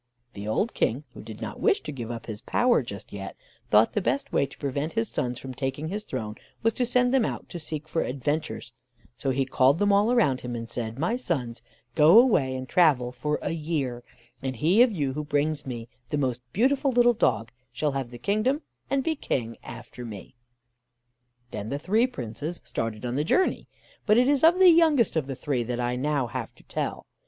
The 0.33 0.47
old 0.47 0.73
King, 0.73 1.03
who 1.13 1.21
did 1.21 1.41
not 1.41 1.59
wish 1.59 1.81
to 1.81 1.91
give 1.91 2.09
up 2.09 2.25
his 2.25 2.41
power 2.41 2.81
just 2.81 3.13
yet, 3.13 3.35
thought 3.67 3.93
the 3.93 4.01
best 4.01 4.33
way 4.33 4.47
to 4.47 4.57
prevent 4.57 4.93
his 4.93 5.09
sons 5.09 5.37
from 5.37 5.53
taking 5.53 5.89
his 5.89 6.05
throne 6.05 6.33
was 6.63 6.73
to 6.73 6.87
send 6.87 7.13
them 7.13 7.23
out 7.23 7.49
to 7.49 7.59
seek 7.59 7.87
for 7.87 8.01
adventures; 8.01 8.73
so 9.15 9.29
he 9.29 9.45
called 9.45 9.77
them 9.77 9.93
all 9.93 10.11
around 10.11 10.41
him, 10.41 10.55
and 10.55 10.67
said: 10.67 10.97
"My 10.97 11.17
sons, 11.17 11.61
go 11.93 12.17
away 12.17 12.55
and 12.55 12.67
travel 12.67 13.11
for 13.11 13.37
a 13.43 13.51
year; 13.51 14.03
and 14.41 14.55
he 14.55 14.81
of 14.81 14.91
you 14.91 15.13
who 15.13 15.23
brings 15.23 15.67
me 15.67 15.87
the 16.09 16.17
most 16.17 16.41
beautiful 16.51 16.91
little 16.91 17.13
dog, 17.13 17.51
shall 17.71 17.91
have 17.91 18.09
the 18.09 18.17
kingdom, 18.17 18.63
and 18.89 19.03
be 19.03 19.15
King 19.15 19.55
after 19.61 20.03
me." 20.03 20.33
Then 21.51 21.69
the 21.69 21.77
three 21.77 22.07
Princes 22.07 22.59
started 22.63 23.05
on 23.05 23.13
the 23.17 23.23
journey; 23.23 23.67
but 24.07 24.17
it 24.17 24.27
is 24.27 24.43
of 24.43 24.57
the 24.57 24.71
youngest 24.71 25.15
of 25.15 25.27
the 25.27 25.35
three 25.35 25.61
that 25.61 25.79
I 25.79 25.91
have 25.91 25.99
now 25.99 26.25
to 26.25 26.63
tell. 26.63 27.05